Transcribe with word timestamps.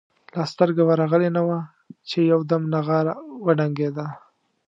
لا 0.35 0.43
سترګه 0.51 0.83
ورغلې 0.85 1.29
نه 1.37 1.41
وه 1.47 1.59
چې 2.09 2.17
یو 2.31 2.39
دم 2.49 2.63
نغاره 2.73 3.13
وډنګېده. 3.45 4.05